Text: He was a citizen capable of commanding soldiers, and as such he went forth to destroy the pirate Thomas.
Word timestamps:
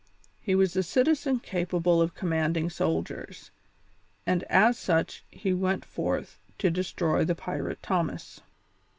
He 0.39 0.55
was 0.55 0.75
a 0.75 0.81
citizen 0.81 1.41
capable 1.41 2.01
of 2.01 2.15
commanding 2.15 2.71
soldiers, 2.71 3.51
and 4.25 4.41
as 4.45 4.75
such 4.79 5.23
he 5.29 5.53
went 5.53 5.85
forth 5.85 6.39
to 6.57 6.71
destroy 6.71 7.23
the 7.23 7.35
pirate 7.35 7.83
Thomas. 7.83 8.41